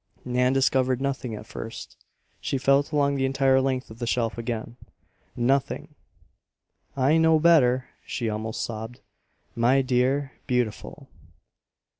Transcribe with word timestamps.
Nan 0.25 0.51
discovered 0.51 0.99
nothing 0.99 1.35
at 1.35 1.45
first. 1.45 1.95
She 2.39 2.57
felt 2.57 2.91
along 2.91 3.13
the 3.13 3.25
entire 3.27 3.61
length 3.61 3.91
of 3.91 3.99
the 3.99 4.07
shelf 4.07 4.35
again. 4.35 4.75
Nothing! 5.35 5.93
"I 6.97 7.17
know 7.17 7.37
better!" 7.37 7.85
she 8.03 8.27
almost 8.27 8.63
sobbed. 8.63 8.99
"My 9.55 9.83
dear, 9.83 10.31
beautiful." 10.47 11.07